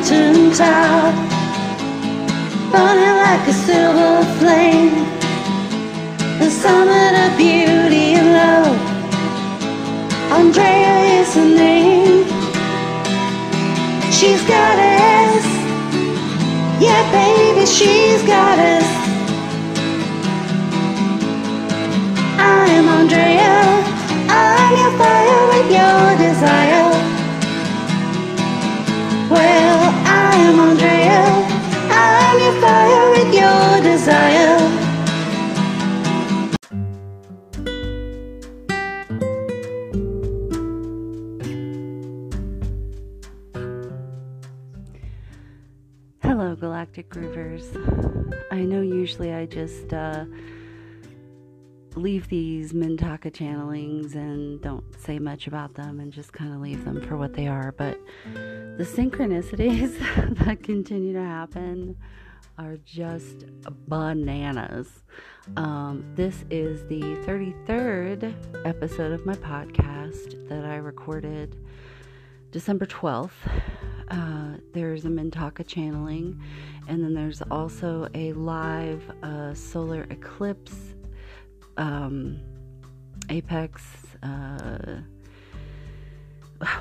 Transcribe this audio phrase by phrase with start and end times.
[0.00, 1.14] mountain top,
[2.72, 5.04] burning like a silver flame.
[6.38, 8.78] The summit of beauty and love.
[10.32, 12.24] Andrea is her name.
[14.10, 15.46] She's us.
[16.80, 18.88] Yeah, baby, she's got us.
[22.38, 23.54] I'm Andrea.
[24.30, 26.80] I'm your fire with your desire.
[29.30, 29.79] Well,
[30.32, 31.24] Am Andrea.
[31.90, 34.58] I'm your fire with your desire.
[46.22, 47.66] Hello, Galactic Groovers.
[48.52, 50.26] I know usually I just uh,
[51.96, 56.84] leave these Mintaka channelings and don't say much about them and just kind of leave
[56.84, 58.00] them for what they are, but
[58.34, 59.98] the synchronicities
[60.44, 61.96] that continue to happen
[62.58, 63.46] are just
[63.88, 65.02] bananas.
[65.56, 68.34] Um, this is the 33rd
[68.66, 71.56] episode of my podcast that I recorded
[72.50, 73.30] December 12th.
[74.08, 76.40] Uh, there's a Mintaka channeling,
[76.88, 80.89] and then there's also a live uh, solar eclipse,
[81.76, 82.40] um,
[83.28, 83.82] apex.
[84.22, 85.00] Uh,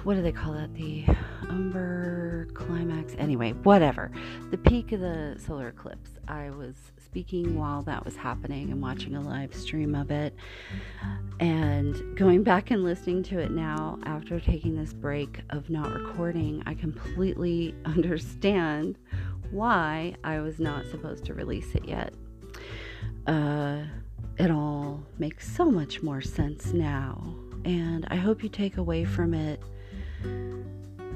[0.03, 0.73] what do they call that?
[0.73, 1.05] The
[1.47, 3.15] umber climax.
[3.17, 4.11] Anyway, whatever.
[4.51, 6.11] The peak of the solar eclipse.
[6.27, 10.35] I was speaking while that was happening and watching a live stream of it.
[11.39, 16.61] And going back and listening to it now after taking this break of not recording,
[16.65, 18.97] I completely understand
[19.51, 22.13] why I was not supposed to release it yet.
[23.25, 23.83] Uh,
[24.39, 27.35] it all makes so much more sense now.
[27.65, 29.61] And I hope you take away from it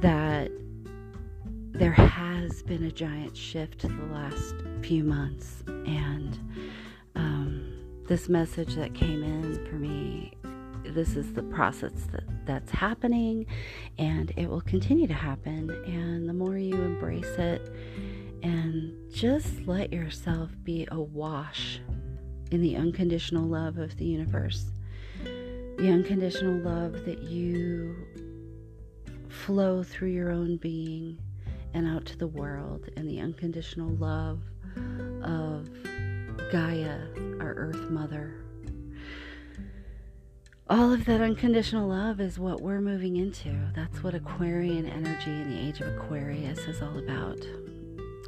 [0.01, 0.51] that
[1.71, 5.63] there has been a giant shift the last few months.
[5.67, 6.37] And
[7.15, 10.33] um, this message that came in for me,
[10.83, 13.45] this is the process that, that's happening,
[13.97, 15.69] and it will continue to happen.
[15.85, 17.73] And the more you embrace it
[18.43, 21.79] and just let yourself be awash
[22.53, 24.65] in the unconditional love of the universe,
[25.23, 27.95] the unconditional love that you
[29.27, 31.17] flow through your own being
[31.73, 34.39] and out to the world, and the unconditional love
[35.23, 35.67] of
[36.51, 36.99] Gaia,
[37.39, 38.35] our Earth Mother.
[40.69, 43.51] All of that unconditional love is what we're moving into.
[43.73, 47.43] That's what Aquarian energy in the age of Aquarius is all about.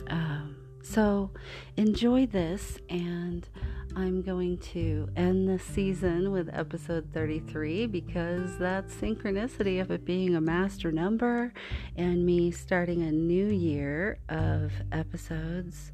[0.08, 1.30] Um, so
[1.78, 3.48] enjoy this, and
[3.98, 10.36] I'm going to end the season with episode 33 because that synchronicity of it being
[10.36, 11.54] a master number
[11.96, 15.94] and me starting a new year of episodes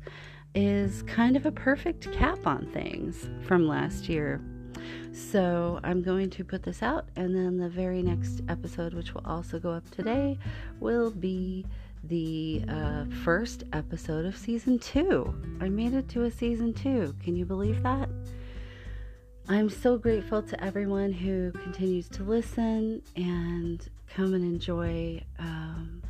[0.56, 4.42] is kind of a perfect cap on things from last year.
[5.12, 9.26] So I'm going to put this out, and then the very next episode, which will
[9.26, 10.40] also go up today,
[10.80, 11.68] will be
[12.04, 15.34] the uh, first episode of season two.
[15.60, 17.16] I made it to a season two.
[17.24, 18.10] Can you believe that?
[19.48, 26.02] I'm so grateful to everyone who continues to listen and come and enjoy um,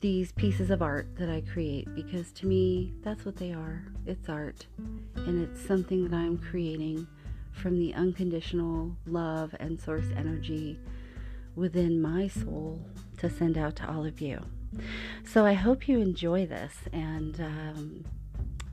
[0.00, 3.84] these pieces of art that I create because to me, that's what they are.
[4.06, 4.66] It's art,
[5.16, 7.06] and it's something that I'm creating
[7.52, 10.78] from the unconditional love and source energy
[11.54, 12.80] within my soul
[13.18, 14.40] to send out to all of you.
[15.24, 18.04] So I hope you enjoy this, and um,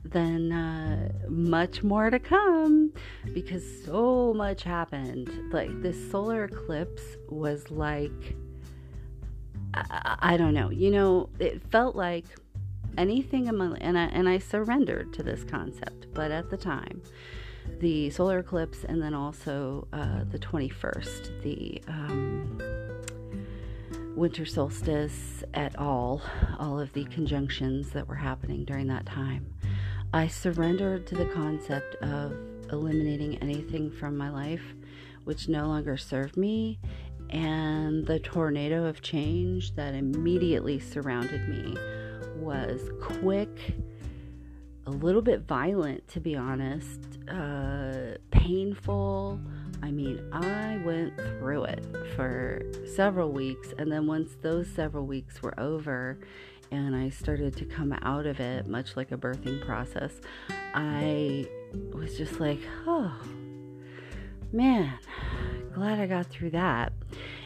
[0.04, 2.92] then uh, much more to come
[3.32, 5.30] because so much happened.
[5.52, 8.36] Like this solar eclipse was like,
[9.74, 12.24] I, I don't know, you know, it felt like
[12.98, 17.02] anything in my and I and I surrendered to this concept, but at the time
[17.78, 22.58] the solar eclipse and then also uh, the 21st, the um,
[24.20, 26.20] winter solstice at all,
[26.58, 29.46] all of the conjunctions that were happening during that time.
[30.12, 32.34] I surrendered to the concept of
[32.70, 34.74] eliminating anything from my life
[35.24, 36.78] which no longer served me,
[37.30, 41.74] and the tornado of change that immediately surrounded me
[42.36, 43.74] was quick,
[44.84, 49.40] a little bit violent, to be honest, uh, painful.
[49.82, 51.84] I mean, I went through it
[52.14, 52.62] for
[52.94, 56.18] several weeks, and then once those several weeks were over
[56.72, 60.12] and I started to come out of it, much like a birthing process,
[60.74, 61.48] I
[61.92, 63.12] was just like, oh
[64.52, 64.98] man,
[65.74, 66.92] glad I got through that.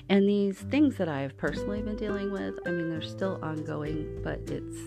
[0.08, 4.40] And these things that I've personally been dealing with, I mean, they're still ongoing, but
[4.50, 4.78] it's,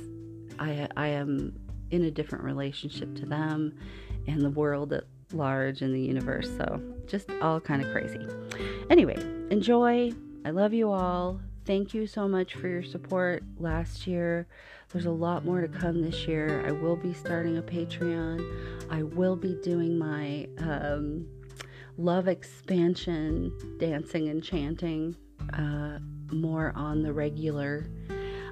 [0.59, 1.57] I, I am
[1.89, 3.73] in a different relationship to them
[4.27, 6.49] and the world at large in the universe.
[6.57, 8.25] So just all kind of crazy.
[8.89, 9.17] Anyway,
[9.49, 10.11] enjoy.
[10.45, 11.39] I love you all.
[11.65, 14.47] Thank you so much for your support last year.
[14.89, 16.65] There's a lot more to come this year.
[16.65, 18.87] I will be starting a Patreon.
[18.89, 21.27] I will be doing my um,
[21.97, 25.17] love expansion dancing and chanting
[25.53, 25.99] uh,
[26.31, 27.89] more on the regular.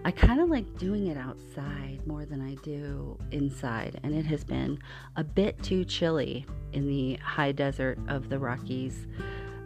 [0.06, 4.44] I kind of like doing it outside more than I do inside, and it has
[4.44, 4.78] been
[5.16, 9.08] a bit too chilly in the high desert of the Rockies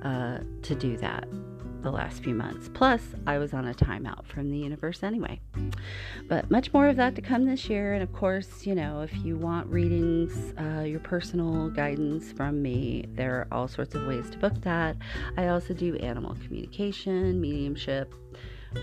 [0.01, 1.27] uh, to do that
[1.81, 2.69] the last few months.
[2.73, 5.41] Plus, I was on a timeout from the universe anyway.
[6.29, 7.93] But much more of that to come this year.
[7.93, 13.07] And of course, you know, if you want readings, uh, your personal guidance from me,
[13.09, 14.95] there are all sorts of ways to book that.
[15.35, 18.13] I also do animal communication, mediumship.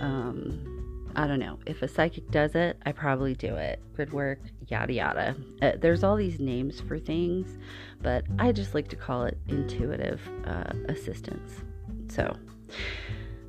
[0.00, 0.85] Um,
[1.16, 1.58] I don't know.
[1.64, 3.80] If a psychic does it, I probably do it.
[3.94, 5.34] Grid work, yada yada.
[5.62, 7.56] Uh, there's all these names for things,
[8.02, 11.64] but I just like to call it intuitive uh, assistance.
[12.08, 12.36] So,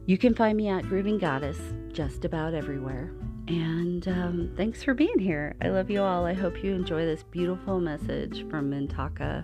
[0.05, 1.59] you can find me at Grooving Goddess
[1.91, 3.11] just about everywhere.
[3.49, 5.53] And um, thanks for being here.
[5.61, 6.25] I love you all.
[6.25, 9.43] I hope you enjoy this beautiful message from Mintaka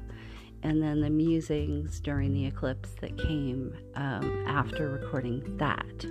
[0.63, 6.06] and then the musings during the eclipse that came um, after recording that.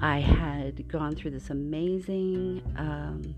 [0.00, 3.34] I had gone through this amazing um,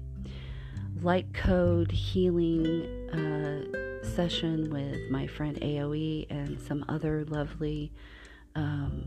[1.00, 7.92] light code healing uh, session with my friend AOE and some other lovely.
[8.54, 9.04] Um,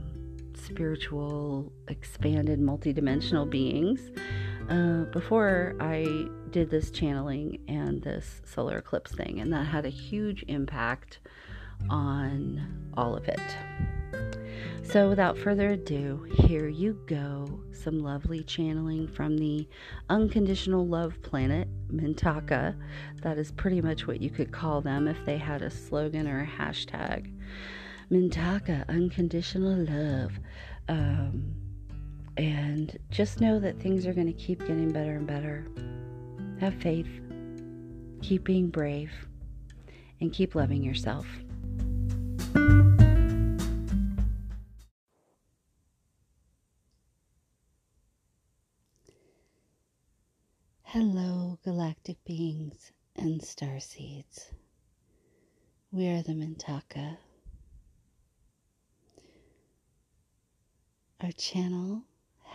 [0.58, 4.00] spiritual, expanded, multidimensional beings
[4.70, 9.90] uh, before I did this channeling and this solar eclipse thing, and that had a
[9.90, 11.20] huge impact
[11.90, 13.40] on all of it.
[14.84, 19.68] So, without further ado, here you go some lovely channeling from the
[20.10, 22.76] unconditional love planet, Mintaka.
[23.22, 26.42] That is pretty much what you could call them if they had a slogan or
[26.42, 27.32] a hashtag.
[28.12, 30.40] Mintaka, unconditional love.
[30.88, 31.56] Um,
[32.38, 35.66] and just know that things are going to keep getting better and better.
[36.60, 37.08] Have faith,
[38.22, 39.12] keep being brave,
[40.22, 41.26] and keep loving yourself.
[50.84, 54.52] Hello, galactic beings and star seeds.
[55.92, 57.18] We are the Mintaka
[61.26, 62.04] our channel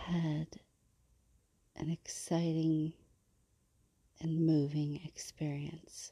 [0.05, 0.47] had
[1.75, 2.93] an exciting
[4.19, 6.11] and moving experience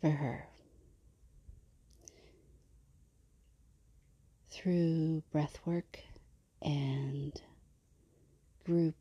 [0.00, 0.48] for her.
[4.50, 5.98] Through breath work
[6.62, 7.32] and
[8.64, 8.96] group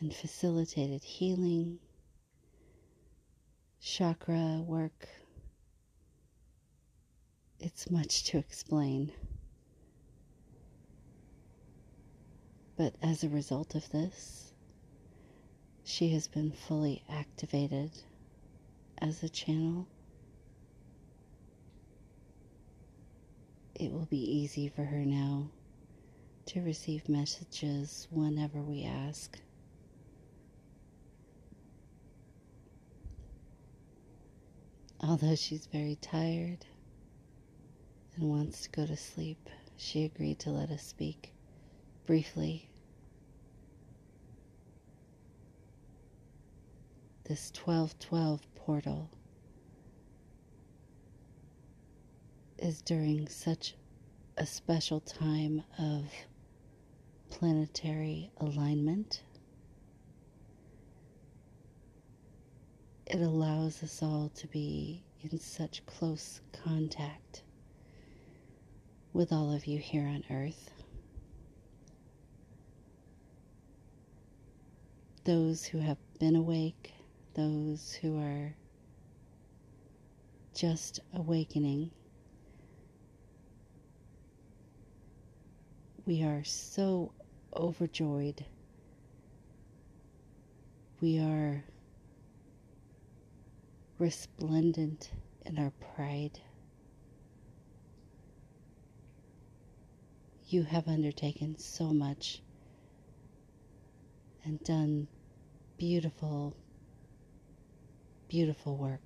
[0.00, 1.78] and facilitated healing,
[3.80, 5.08] chakra work,
[7.60, 9.12] it's much to explain.
[12.78, 14.52] But as a result of this,
[15.82, 17.90] she has been fully activated
[18.98, 19.88] as a channel.
[23.74, 25.48] It will be easy for her now
[26.46, 29.40] to receive messages whenever we ask.
[35.00, 36.64] Although she's very tired
[38.14, 41.32] and wants to go to sleep, she agreed to let us speak
[42.06, 42.68] briefly
[47.28, 49.10] this 1212 portal
[52.58, 53.74] is during such
[54.38, 56.04] a special time of
[57.28, 59.22] planetary alignment.
[63.06, 67.42] It allows us all to be in such close contact
[69.12, 70.70] with all of you here on Earth.
[75.24, 76.94] Those who have been awake
[77.38, 78.52] those who are
[80.56, 81.88] just awakening.
[86.04, 87.12] We are so
[87.54, 88.44] overjoyed.
[91.00, 91.62] We are
[94.00, 95.12] resplendent
[95.46, 96.40] in our pride.
[100.48, 102.42] You have undertaken so much
[104.44, 105.06] and done
[105.76, 106.56] beautiful
[108.28, 109.00] Beautiful work.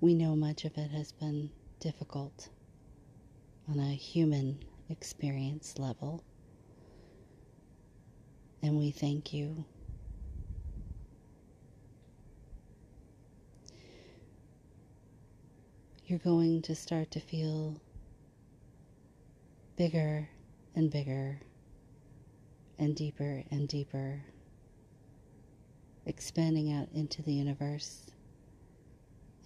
[0.00, 2.48] We know much of it has been difficult
[3.68, 6.22] on a human experience level,
[8.62, 9.64] and we thank you.
[16.06, 17.80] You're going to start to feel
[19.76, 20.28] bigger
[20.74, 21.40] and bigger
[22.78, 24.22] and deeper and deeper,
[26.06, 28.06] expanding out into the universe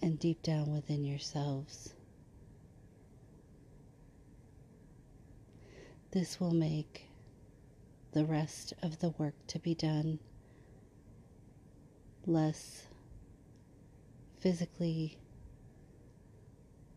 [0.01, 1.93] and deep down within yourselves.
[6.11, 7.07] This will make
[8.13, 10.19] the rest of the work to be done
[12.25, 12.87] less
[14.39, 15.17] physically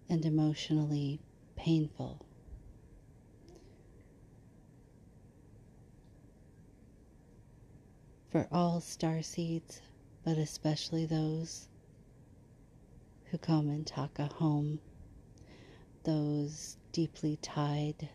[0.08, 1.20] and emotionally
[1.56, 2.24] painful.
[8.30, 9.82] For all star seeds,
[10.24, 11.66] but especially those
[13.24, 14.78] who come and talk a home,
[16.04, 18.08] those deeply tied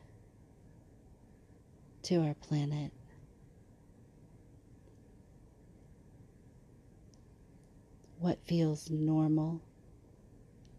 [2.04, 2.94] to our planet.
[8.20, 9.62] What feels normal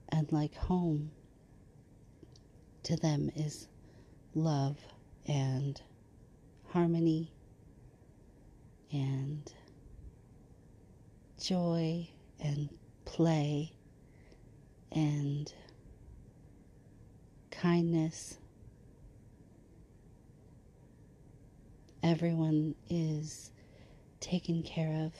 [0.08, 1.10] and like home
[2.84, 3.68] to them is
[4.34, 4.78] love
[5.26, 5.78] and
[6.68, 7.35] harmony
[8.92, 9.52] and
[11.40, 12.08] joy
[12.40, 12.68] and
[13.04, 13.72] play
[14.92, 15.52] and
[17.50, 18.38] kindness.
[22.02, 23.50] Everyone is
[24.20, 25.12] taken care of,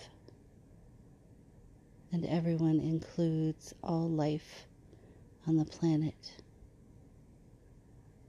[2.12, 4.66] and everyone includes all life
[5.46, 6.36] on the planet,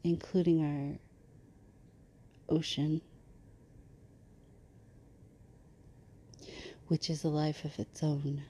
[0.04, 3.02] including our ocean,
[6.88, 8.44] which is a life of its own.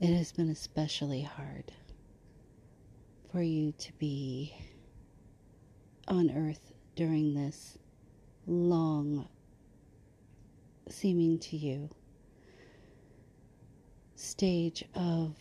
[0.00, 1.72] It has been especially hard
[3.30, 4.54] for you to be
[6.08, 7.78] on earth during this
[8.46, 9.28] long,
[10.88, 11.90] seeming to you,
[14.14, 15.34] stage of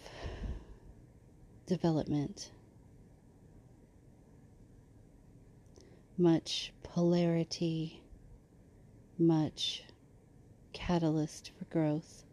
[1.65, 2.51] development.
[6.17, 8.01] Much polarity,
[9.17, 9.83] much
[10.73, 12.23] catalyst for growth,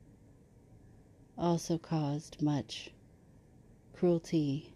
[1.38, 2.90] also caused much
[3.92, 4.74] cruelty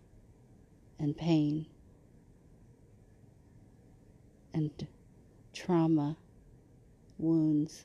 [0.99, 1.67] and pain
[4.55, 4.87] and
[5.53, 6.17] trauma,
[7.19, 7.85] wounds,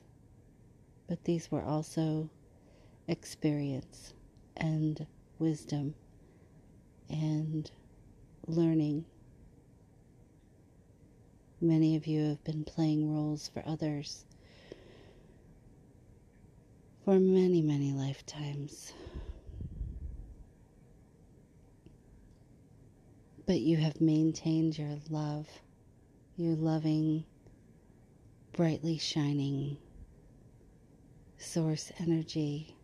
[1.08, 2.30] but these were also
[3.08, 4.14] experience
[4.56, 5.06] and
[5.38, 5.94] wisdom
[7.10, 7.70] and
[8.46, 9.04] learning.
[11.62, 14.26] Many of you have been playing roles for others
[17.04, 18.92] for many, many lifetimes.
[23.46, 25.48] But you have maintained your love
[26.36, 27.24] your loving,
[28.52, 29.76] brightly shining
[31.36, 32.74] source energy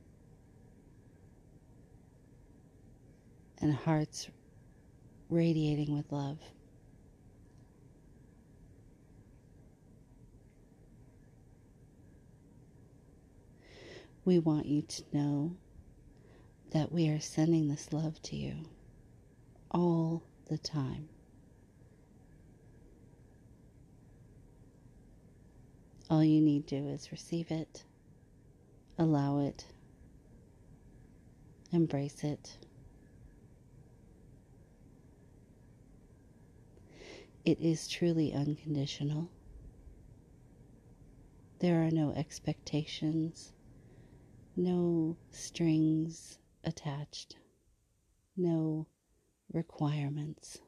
[3.60, 4.28] and hearts
[5.30, 6.38] radiating with love.
[14.28, 15.56] We want you to know
[16.72, 18.56] that we are sending this love to you
[19.70, 21.08] all the time.
[26.10, 27.84] All you need to do is receive it,
[28.98, 29.64] allow it,
[31.72, 32.58] embrace it.
[37.46, 39.30] It is truly unconditional.
[41.60, 43.54] There are no expectations,
[44.58, 47.36] no strings attached,
[48.36, 48.88] no
[49.52, 50.58] requirements.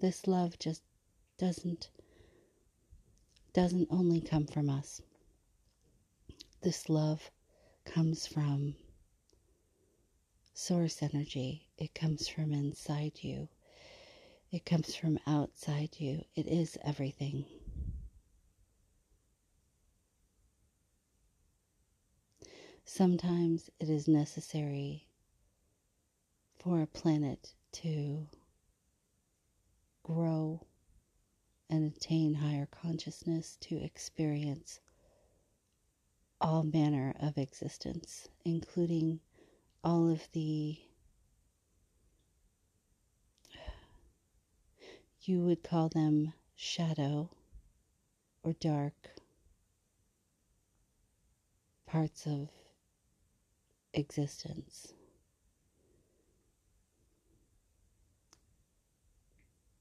[0.00, 0.82] This love just
[1.38, 1.90] doesn't
[3.52, 5.00] doesn't only come from us.
[6.62, 7.30] This love
[7.84, 8.74] comes from
[10.52, 11.68] source energy.
[11.78, 13.48] It comes from inside you.
[14.50, 16.24] It comes from outside you.
[16.34, 17.44] It is everything.
[22.92, 25.06] Sometimes it is necessary
[26.58, 28.26] for a planet to
[30.02, 30.66] grow
[31.70, 34.80] and attain higher consciousness to experience
[36.40, 39.20] all manner of existence, including
[39.84, 40.80] all of the
[45.20, 47.30] you would call them shadow
[48.42, 49.10] or dark
[51.86, 52.48] parts of
[53.92, 54.92] existence.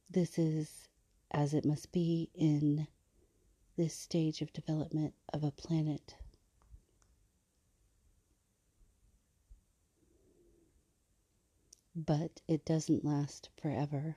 [0.10, 0.88] This is
[1.32, 2.88] as it must be in
[3.78, 6.16] this stage of development of a planet.
[11.96, 14.16] But it doesn't last forever.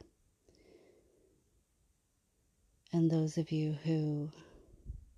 [2.93, 4.31] And those of you who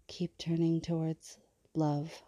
[0.07, 1.39] keep turning towards
[1.75, 2.23] love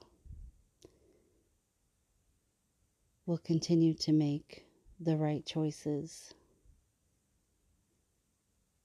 [3.26, 4.64] will continue to make
[5.00, 6.32] the right choices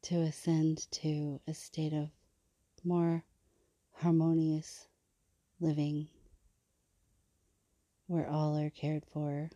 [0.02, 2.10] to ascend to a state of
[2.84, 3.24] more
[3.94, 4.88] harmonious
[5.60, 6.08] living
[8.08, 9.52] where all are cared for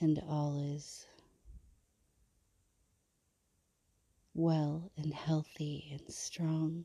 [0.00, 1.06] and all is
[4.34, 6.84] well and healthy and strong.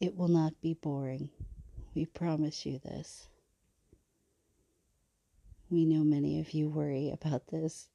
[0.00, 1.30] It will not be boring.
[1.94, 3.28] We promise you this.
[5.70, 7.88] We know many of you worry about this.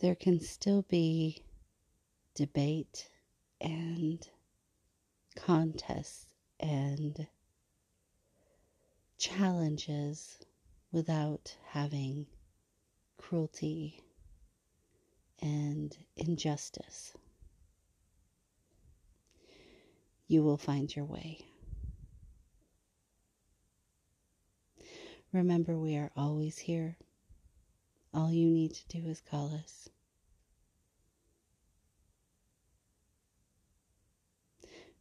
[0.00, 1.42] There can still be
[2.34, 3.08] debate
[3.60, 4.26] and
[5.36, 6.26] contests
[6.58, 7.26] and
[9.18, 10.38] challenges
[10.92, 12.26] without having
[13.20, 14.00] cruelty
[15.40, 17.14] and injustice.
[20.30, 21.40] you will find your way.
[25.32, 26.96] Remember, we are always here.
[28.14, 29.88] All you need to do is call us.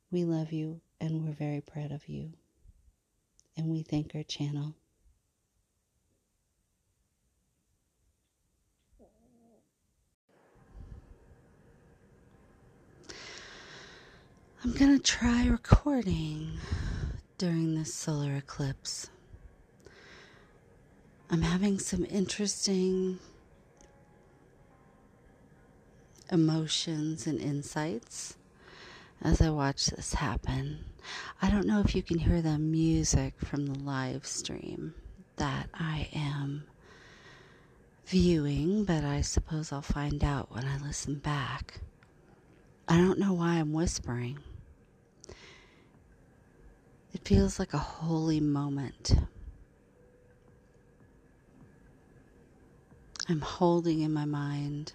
[0.10, 2.34] We love you and we're very proud of you.
[3.56, 4.74] And we thank our channel.
[14.62, 16.58] I'm going to try recording
[17.38, 19.10] during this solar eclipse.
[21.30, 23.20] I'm having some interesting
[26.30, 28.36] emotions and insights
[29.22, 30.84] as I watch this happen.
[31.42, 34.94] I don't know if you can hear the music from the live stream
[35.38, 36.66] that I am
[38.08, 41.80] viewing, but I suppose I'll find out when I listen back.
[42.90, 44.40] I don't know why I'm whispering.
[47.14, 49.14] It feels like a holy moment.
[53.28, 54.94] I'm holding in my mind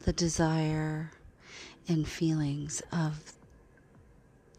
[0.00, 1.10] the desire
[1.88, 3.32] and feelings of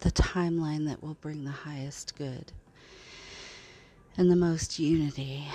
[0.01, 2.51] the timeline that will bring the highest good
[4.17, 5.47] and the most unity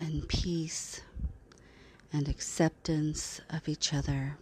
[0.00, 1.00] and peace
[2.12, 4.36] and acceptance of each other.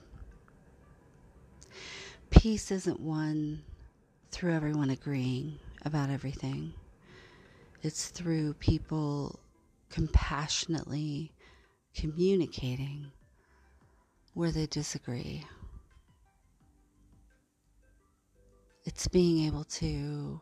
[2.31, 3.63] Peace isn't won
[4.31, 6.73] through everyone agreeing about everything,
[7.83, 9.41] it's through people
[9.91, 11.33] compassionately
[11.95, 13.11] communicating
[14.35, 15.45] where they disagree.
[18.85, 20.41] It's being able to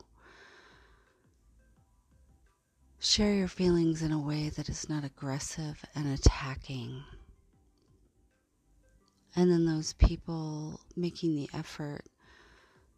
[3.00, 7.02] share your feelings in a way that is not aggressive and attacking.
[9.36, 12.02] And then those people making the effort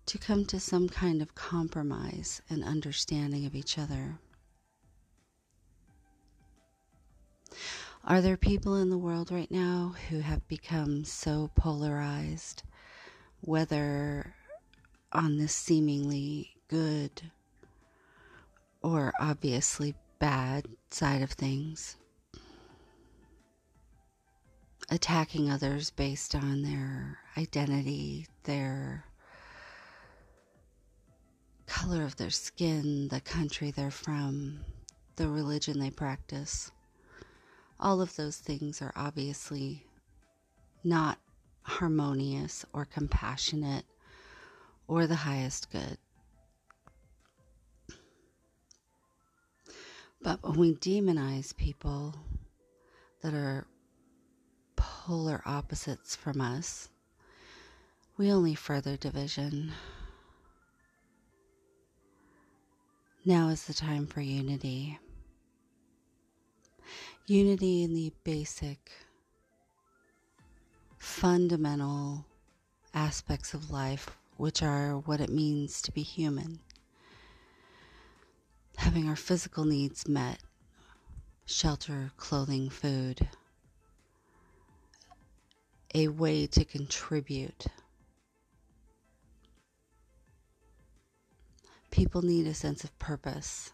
[0.07, 4.19] to come to some kind of compromise and understanding of each other.
[8.05, 12.63] Are there people in the world right now who have become so polarized,
[13.43, 14.35] whether
[15.13, 17.31] on this seemingly good
[18.83, 21.97] or obviously bad side of things?
[24.91, 29.05] Attacking others based on their identity, their
[31.67, 34.65] color of their skin, the country they're from,
[35.17, 36.73] the religion they practice.
[37.79, 39.87] All of those things are obviously
[40.83, 41.19] not
[41.63, 43.85] harmonious or compassionate
[44.89, 45.99] or the highest good.
[50.23, 52.15] But when we demonize people
[53.23, 53.67] that are
[55.11, 56.89] polar opposites from us,
[58.17, 59.73] we only further division.
[63.25, 65.01] Now is the time for unity.
[67.27, 68.93] Unity in the basic,
[70.97, 72.25] fundamental
[72.95, 76.61] aspects of life which are what it means to be human.
[78.77, 80.39] Having our physical needs met
[81.47, 83.29] shelter, clothing, food,
[85.95, 87.67] a way to contribute.
[91.91, 93.73] People need a sense of purpose.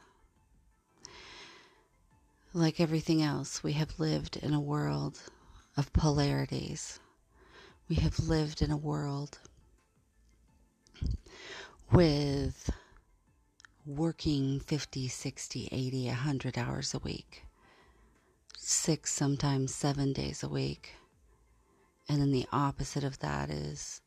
[2.54, 5.20] Like everything else, we have lived in a world
[5.76, 6.98] of polarities.
[7.88, 9.38] We have lived in a world
[11.92, 12.70] with
[13.84, 17.44] working 50, 60, 80, 100 hours a week,
[18.58, 20.94] six, sometimes seven days a week.
[22.08, 24.00] And then the opposite of that is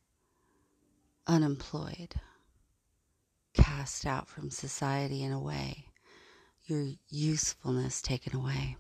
[1.28, 2.16] unemployed,
[3.54, 5.86] cast out from society in a way,
[6.66, 8.78] your usefulness taken away.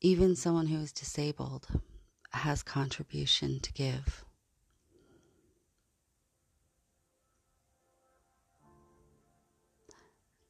[0.00, 1.66] Even someone who is disabled
[2.30, 4.24] has contribution to give.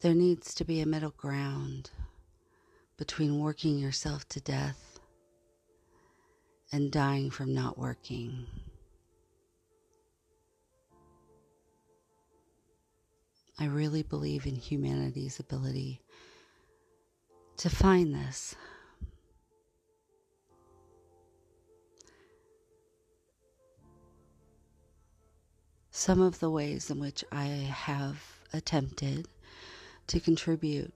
[0.00, 1.90] There needs to be a middle ground
[2.96, 4.98] between working yourself to death
[6.72, 8.46] and dying from not working.
[13.58, 16.02] I really believe in humanity's ability
[17.56, 18.54] to find this.
[25.90, 29.26] Some of the ways in which I have attempted
[30.08, 30.92] to contribute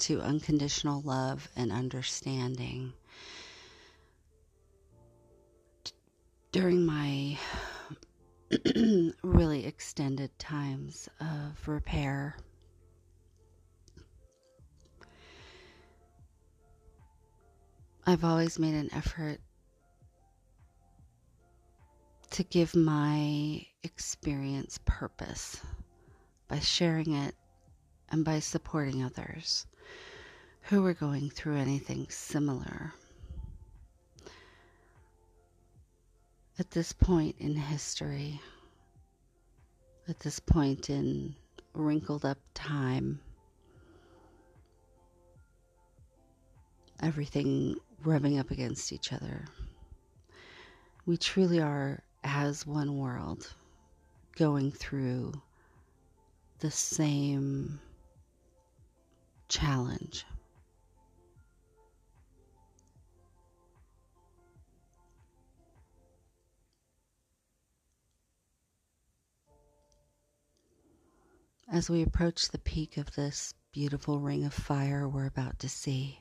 [0.00, 2.94] to unconditional love and understanding.
[6.52, 7.38] During my
[9.22, 12.36] really extended times of repair,
[18.06, 19.38] I've always made an effort
[22.30, 25.60] to give my experience purpose
[26.48, 27.34] by sharing it
[28.08, 29.66] and by supporting others
[30.62, 32.92] who are going through anything similar.
[36.58, 38.40] At this point in history,
[40.08, 41.34] at this point in
[41.72, 43.20] wrinkled up time,
[47.02, 49.44] everything rubbing up against each other,
[51.06, 53.52] we truly are as one world
[54.36, 55.32] going through
[56.60, 57.80] the same
[59.48, 60.26] challenge.
[71.72, 76.18] As we approach the peak of this beautiful ring of fire we're about to see,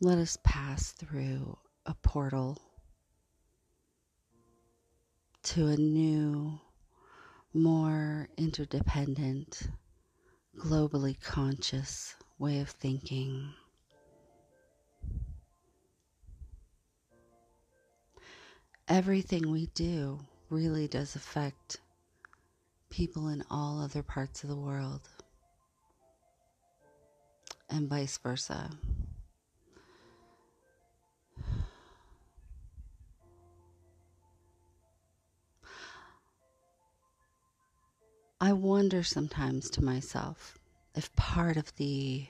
[0.00, 2.62] let us pass through a portal
[5.42, 6.60] to a new,
[7.52, 9.70] more interdependent,
[10.56, 13.52] globally conscious way of thinking.
[18.86, 21.78] Everything we do really does affect
[22.90, 25.08] people in all other parts of the world,
[27.70, 28.70] and vice versa.
[38.40, 40.58] I wonder sometimes to myself
[40.94, 42.26] if part of the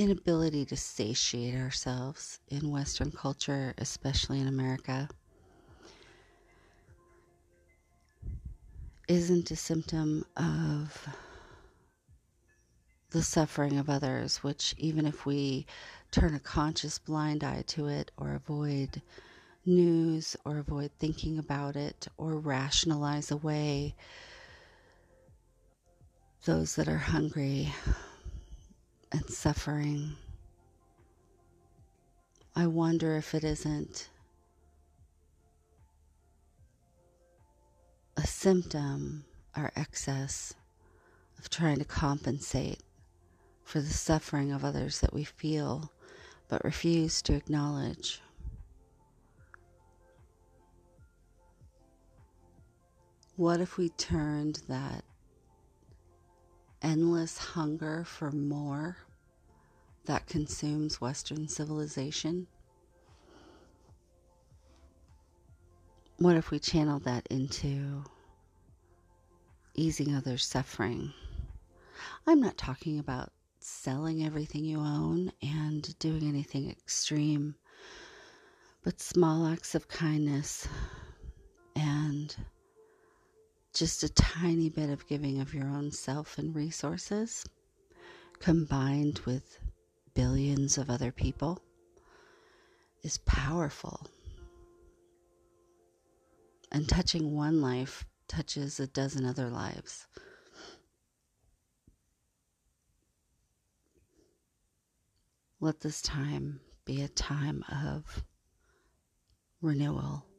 [0.00, 5.06] inability to satiate ourselves in Western culture, especially in America,
[9.08, 11.06] isn't a symptom of
[13.10, 15.66] the suffering of others, which, even if we
[16.10, 19.02] turn a conscious blind eye to it or avoid
[19.66, 23.94] news or avoid thinking about it or rationalize away
[26.46, 27.70] those that are hungry
[29.12, 30.16] and suffering.
[32.54, 34.08] I wonder if it isn't
[38.16, 39.24] a symptom
[39.56, 40.54] or excess
[41.38, 42.80] of trying to compensate
[43.64, 45.92] for the suffering of others that we feel
[46.48, 48.20] but refuse to acknowledge.
[53.36, 55.04] What if we turned that
[56.82, 58.98] endless hunger for more
[60.06, 62.46] that consumes Western civilization?
[66.18, 68.04] What if we channeled that into
[69.74, 71.12] easing others' suffering.
[72.26, 77.54] I'm not talking about selling everything you own and doing anything extreme,
[78.82, 80.66] but small acts of kindness
[81.76, 82.34] and
[83.72, 87.44] just a tiny bit of giving of your own self and resources
[88.40, 89.58] combined with
[90.14, 91.62] billions of other people
[93.02, 94.06] is powerful.
[96.72, 100.06] And touching one life touches a dozen other lives.
[105.60, 108.24] Let this time be a time of
[109.60, 110.29] renewal.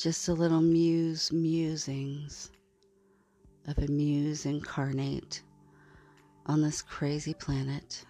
[0.00, 2.50] Just a little muse musings
[3.66, 5.42] of a muse incarnate
[6.46, 8.06] on this crazy planet.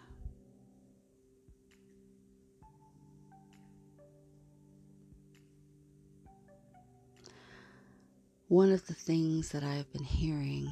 [8.46, 10.70] One of the things that I've been hearing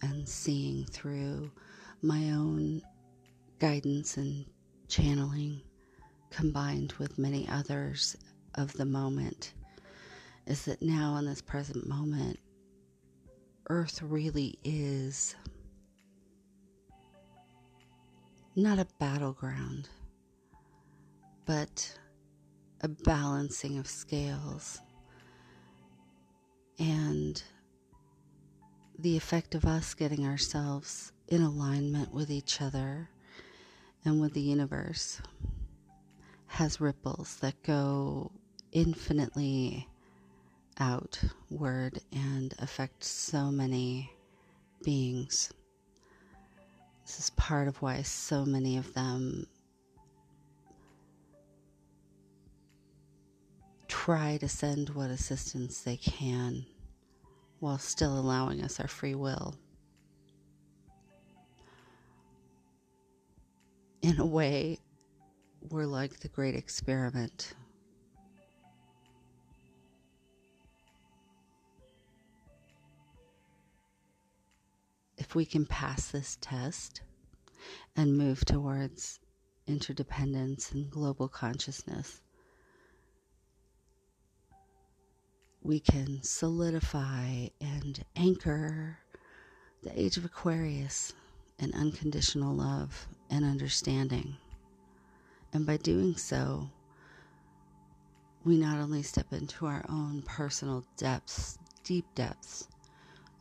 [0.00, 1.50] and seeing through
[2.00, 2.80] my own
[3.58, 4.46] guidance and
[4.88, 5.60] channeling,
[6.30, 8.16] combined with many others
[8.54, 9.52] of the moment,
[10.46, 12.38] is that now in this present moment,
[13.70, 15.34] Earth really is
[18.56, 19.88] not a battleground,
[21.46, 21.98] but
[22.82, 24.80] a balancing of scales.
[26.78, 27.42] And
[28.98, 33.08] the effect of us getting ourselves in alignment with each other
[34.04, 35.20] and with the universe
[36.46, 38.30] has ripples that go
[38.72, 39.88] infinitely
[40.78, 44.10] outward and affect so many
[44.82, 45.52] beings.
[47.06, 49.46] This is part of why so many of them
[53.88, 56.66] try to send what assistance they can
[57.60, 59.54] while still allowing us our free will.
[64.02, 64.78] In a way,
[65.70, 67.54] we're like the great experiment.
[75.34, 77.02] If we can pass this test
[77.96, 79.18] and move towards
[79.66, 82.20] interdependence and global consciousness,
[85.60, 89.00] we can solidify and anchor
[89.82, 91.14] the age of Aquarius
[91.58, 94.36] in unconditional love and understanding.
[95.52, 96.70] And by doing so,
[98.44, 102.68] we not only step into our own personal depths, deep depths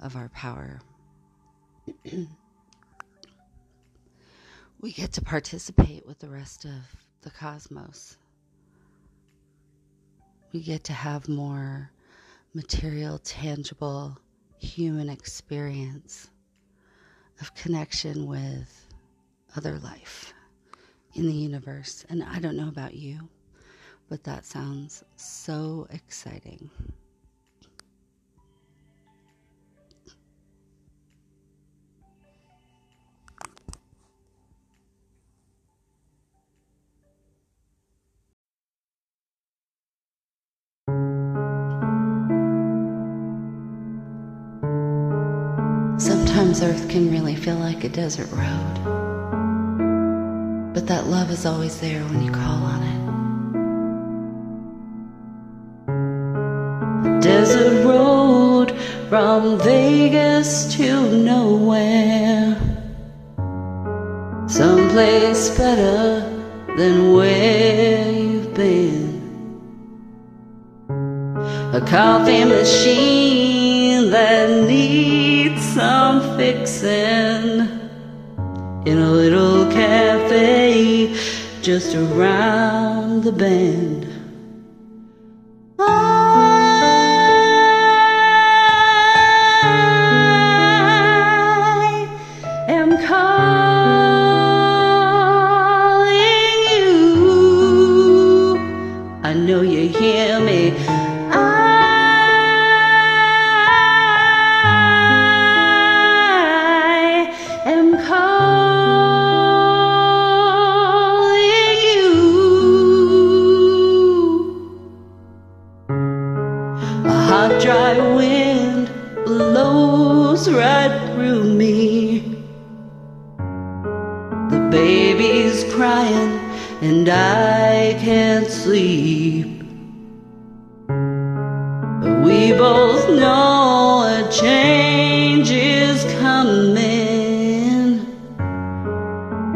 [0.02, 0.82] of our power,
[4.80, 6.72] we get to participate with the rest of
[7.22, 8.18] the cosmos.
[10.52, 11.90] We get to have more
[12.54, 14.18] material, tangible
[14.60, 16.30] human experience
[17.42, 18.88] of connection with
[19.56, 20.34] other life
[21.16, 22.06] in the universe.
[22.10, 23.30] And I don't know about you,
[24.10, 26.70] but that sounds so exciting.
[46.54, 48.74] Sometimes Earth can really feel like a desert road.
[50.76, 53.00] But that love is always there when you call on it.
[57.08, 58.78] A Desert road
[59.10, 62.56] from Vegas to nowhere.
[64.48, 66.22] Someplace better
[66.78, 69.24] than where you've been.
[71.74, 73.23] A coffee machine
[74.14, 77.68] that needs some fixing
[78.86, 81.16] in a little cafe
[81.64, 84.06] just around the bend.
[85.80, 85.92] I
[92.70, 93.74] am calling
[96.74, 96.92] you.
[99.24, 100.23] I know you hear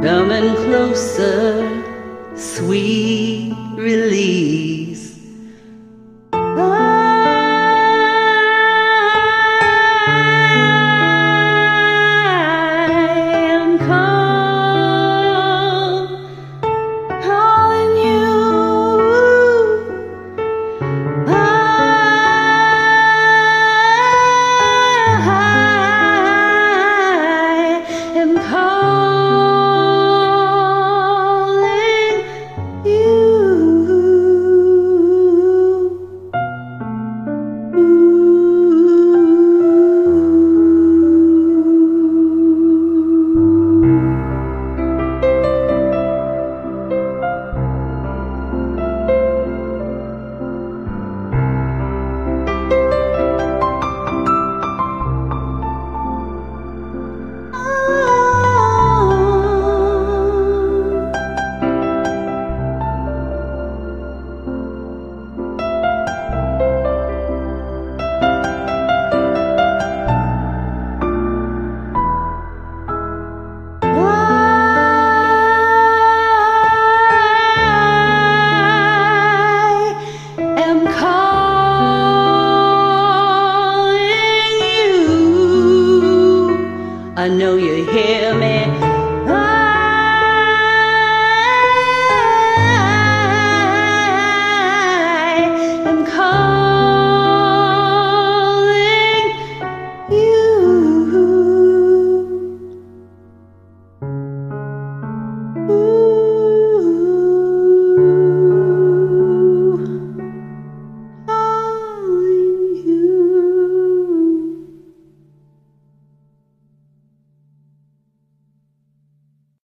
[0.08, 1.84] coming closer,
[2.38, 4.87] sweet relief.